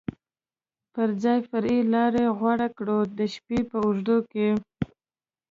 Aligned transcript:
پر 0.93 1.09
ځای 1.23 1.39
فرعي 1.49 1.79
لارې 1.93 2.23
غوره 2.37 2.69
کړو، 2.77 2.99
د 3.17 3.19
شپې 3.33 3.59
په 3.69 3.77
اوږدو 3.85 4.17
کې. 4.31 4.47